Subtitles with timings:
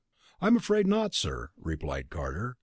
[0.39, 2.57] "I'm afraid not, sir," replied Carter.